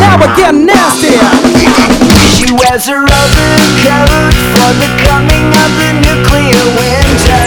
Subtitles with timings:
[0.00, 1.18] Now we're getting nasty.
[2.30, 7.42] She wears her overcoat for the coming of the nuclear winter.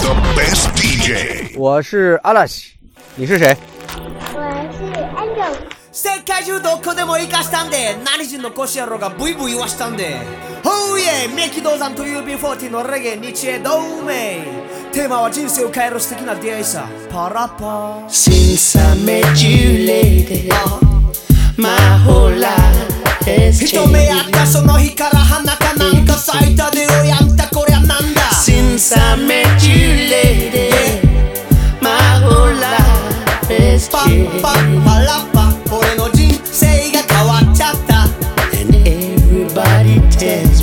[0.00, 1.56] The best DJ.
[1.56, 2.72] 我是阿拉西，
[3.16, 3.56] 你是谁？
[5.95, 10.15] 世界中どこでも生かしたんで何人の腰野郎がブイブイ言わしたんで。
[10.65, 14.43] Oh yeah 三木道山という B40 のレゲエ日英同盟。
[14.91, 16.89] テーマは人生を変える素敵な出会いさ。
[17.11, 20.49] パラパ Since I met you, lady,
[21.57, 21.69] my
[22.07, 22.49] whole life
[23.27, 28.21] has 一目会ったその日から花かなんか咲いたでおやんたこりゃなんだ。
[28.43, 30.71] Since I met you, lady,
[31.83, 31.93] my
[32.25, 32.81] whole life
[33.47, 34.83] has パッパ changed.
[34.83, 35.32] パラパ
[40.21, 40.62] his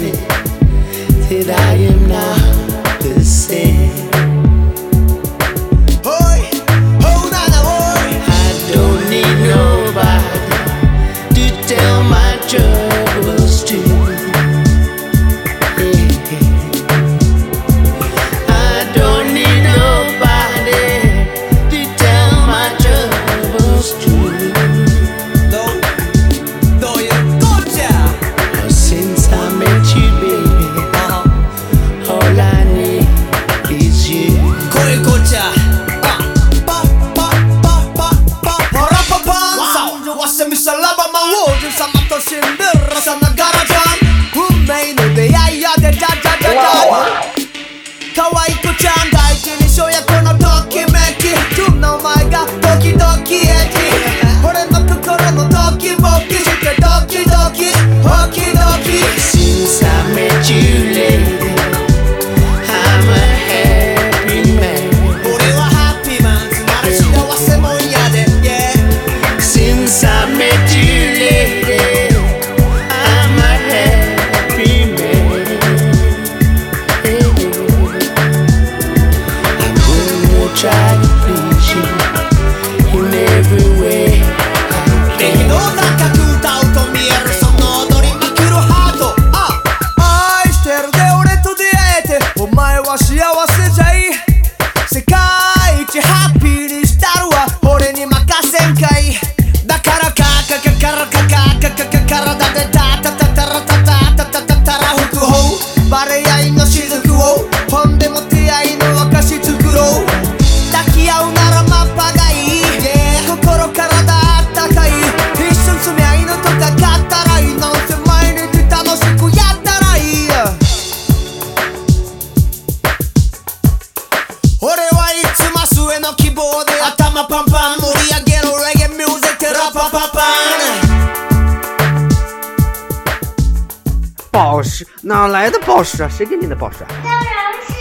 [135.11, 136.09] 哪来的宝石啊？
[136.09, 136.87] 谁给你的宝石啊？
[137.03, 137.75] 当然是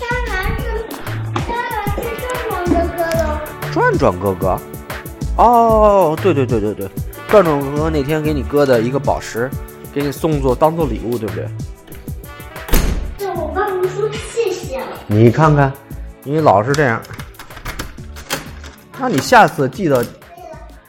[0.00, 0.64] 当然是
[1.46, 3.38] 当然是正常的歌喽。
[3.70, 4.58] 转转哥哥。
[5.36, 6.88] 哦，对对对对对，
[7.28, 9.50] 转转哥哥那天给你哥的一个宝石，
[9.92, 11.46] 给你送做当做礼物，对不对？
[13.18, 14.86] 对，我忘了说谢谢了。
[15.06, 15.70] 你看看，
[16.22, 17.02] 你老是这样，
[18.98, 20.02] 那你下次记得，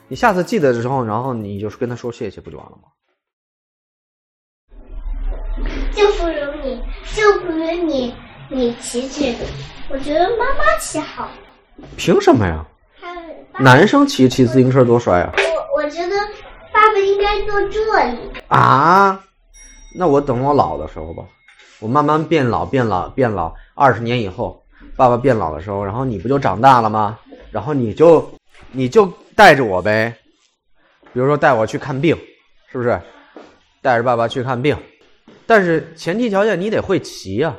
[0.08, 2.88] 你下次记得的时候，然后你就是跟他说谢谢，不就完了吗？
[6.04, 6.84] 就不如你，
[7.16, 8.14] 就不如你，
[8.50, 9.38] 你骑骑。
[9.90, 11.30] 我觉得妈妈骑好。
[11.96, 12.66] 凭什么呀？
[13.54, 15.32] 他男生骑骑自行车多帅啊！
[15.38, 16.16] 我我觉得
[16.74, 17.80] 爸爸应该坐这
[18.12, 18.18] 里。
[18.50, 19.18] 啊，
[19.98, 21.24] 那我等我老的时候吧，
[21.80, 23.54] 我慢慢变老，变老，变老。
[23.74, 24.62] 二十年以后，
[24.98, 27.18] 爸爸变老的时候，然后你不就长大了吗？
[27.50, 28.30] 然后你就
[28.74, 30.14] 你就带着我呗，
[31.14, 32.14] 比如说带我去看病，
[32.70, 33.00] 是不是？
[33.82, 34.78] 带着爸爸去看病，
[35.46, 37.56] 但是前提条件你得会骑呀、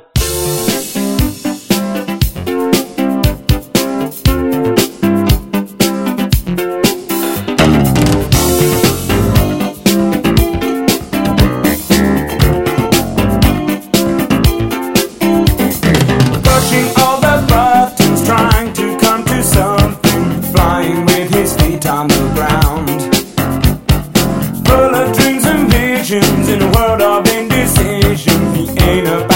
[26.04, 28.54] visions in a world of indecision.
[28.54, 29.33] He ain't about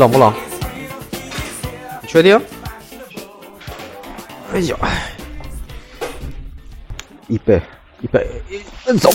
[0.00, 0.32] 冷不冷？
[2.00, 2.40] 你确定？
[4.50, 5.12] 哎呦，哎，
[7.28, 7.60] 预备，
[8.00, 8.26] 预备，
[8.86, 9.10] 嗯，走。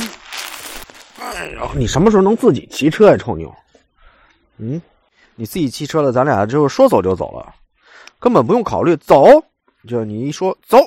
[1.20, 3.52] 哎呀，你什么时候能自己骑车呀，臭妞？
[4.58, 4.80] 嗯，
[5.34, 7.52] 你自己骑车了，咱俩就是说走就走了，
[8.20, 9.26] 根本不用考虑走，
[9.88, 10.78] 就你一说走，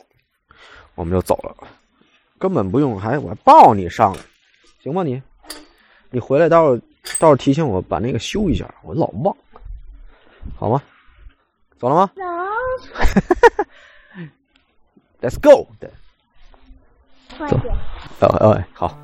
[0.94, 1.56] 我们就走了，
[2.38, 4.20] 根本不用还我还抱你上来，
[4.80, 5.20] 行吗你？
[6.10, 6.76] 你回来到时候
[7.18, 9.36] 到时候提醒我把那个修一下，我老忘，
[10.56, 10.82] 好吗？
[11.78, 12.22] 走了吗走
[15.20, 15.68] ，？Let's go。
[15.78, 15.88] 对，
[17.36, 17.72] 快点。
[18.20, 18.98] 哦哦，好。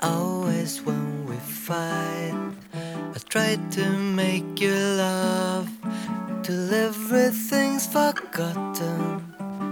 [0.00, 2.34] Always when we fight,
[2.72, 5.68] I try to make you laugh.
[6.42, 9.20] Till everything's forgotten.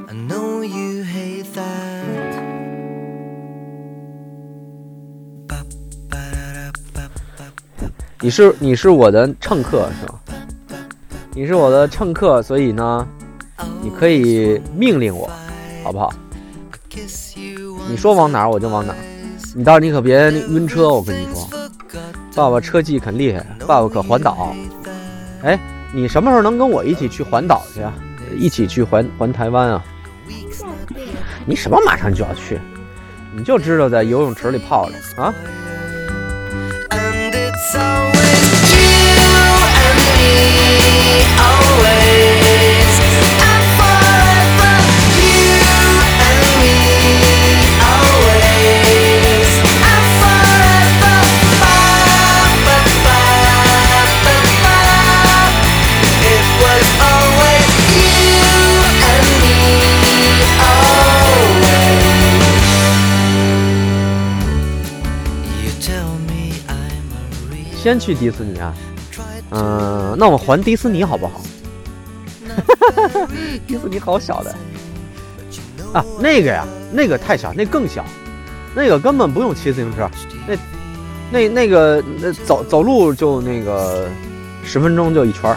[0.08, 2.36] I know you hate that.
[5.48, 5.64] Ba,
[6.08, 7.90] ba, da, da, ba, ba, ba.
[8.20, 10.17] 你是你是我的乘客是吧？
[11.38, 13.06] 你是我的乘客，所以呢，
[13.80, 15.30] 你可以命令我，
[15.84, 16.12] 好不好？
[17.88, 18.96] 你说往哪儿我就往哪儿，
[19.54, 21.48] 你到时候你可别晕车，我跟你说，
[22.34, 24.52] 爸爸车技很厉害，爸爸可环岛。
[25.42, 25.56] 哎，
[25.94, 27.94] 你什么时候能跟我一起去环岛去啊？
[28.36, 29.84] 一起去环环台湾啊？
[31.46, 32.58] 你什么马上就要去？
[33.32, 35.32] 你就知道在游泳池里泡着啊？
[67.88, 68.74] 先去迪士尼啊？
[69.50, 71.40] 嗯，那我们环迪士尼好不好？
[73.66, 74.54] 迪士尼好小的
[75.94, 78.04] 啊，那个呀，那个太小，那更小，
[78.74, 80.06] 那个根本不用骑自行车，
[80.46, 80.54] 那
[81.30, 84.06] 那那个那走走路就那个
[84.66, 85.56] 十分钟就一圈儿。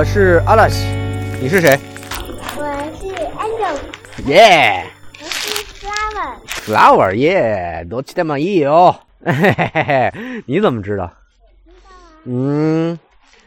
[0.00, 0.86] 我是阿拉西，
[1.42, 1.78] 你是谁？
[2.56, 2.64] 我
[2.98, 3.04] 是
[3.36, 3.76] Angel，
[4.30, 4.86] 耶、
[5.20, 6.38] 我是 Flower。
[6.64, 8.98] flower 耶，多期待满意哦。
[9.22, 10.10] 嘿嘿嘿嘿，
[10.48, 11.12] 你怎么知道？
[12.24, 12.98] 嗯，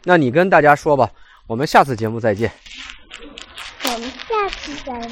[0.03, 1.09] 那你跟大家说吧，
[1.47, 2.51] 我们下次节目再见。
[3.85, 5.09] 我们下次咱们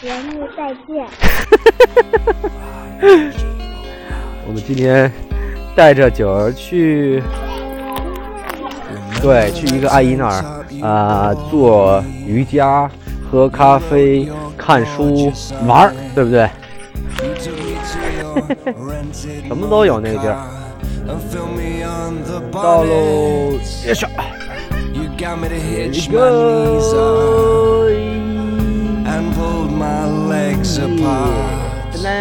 [0.00, 1.04] 节目再见。
[4.46, 5.12] 我们今天
[5.74, 7.20] 带着九儿去，
[9.20, 12.89] 对，去一个阿姨那儿啊、做瑜伽、
[13.29, 15.31] 喝咖啡、看书、
[15.65, 16.49] 玩儿，对不对？
[19.47, 20.37] 什么都有那个地儿。
[22.51, 23.53] 到喽，
[23.85, 24.07] よいしょ。
[24.93, 27.87] You got me to Here hitch we my knees up go。
[29.05, 31.31] and pulled my legs apart.
[31.91, 32.11] 简单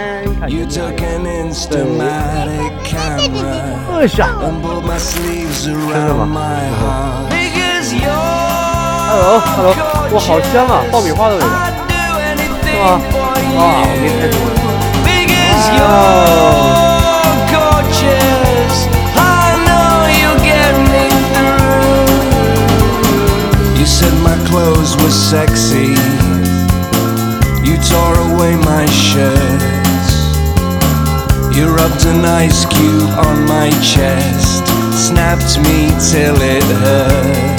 [0.40, 3.60] 看 You 一下 took an Instamatic camera
[3.92, 7.28] 哎呀 and pulled my sleeves 吗 around my heart.
[7.30, 8.43] Because you're
[9.14, 9.70] ，Hello，Hello，
[10.12, 13.00] 哇，好香啊，爆米花的味道， I'd do anything 是吗？
[13.12, 13.18] for
[13.56, 14.10] 哇，我给 you.
[14.10, 14.34] 你看看。
[15.04, 15.76] Because Wow.
[15.76, 18.76] you're gorgeous.
[19.16, 19.18] I
[19.66, 22.08] know you'll get me through.
[23.78, 25.94] You said my clothes were sexy.
[27.62, 30.10] You tore away my shirts.
[31.52, 34.64] You rubbed an ice cube on my chest.
[34.96, 37.53] Snapped me till it hurts.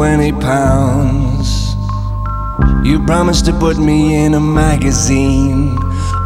[0.00, 1.76] 20 pounds.
[2.82, 5.76] You promised to put me in a magazine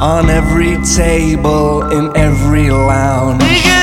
[0.00, 3.73] on every table in every lounge.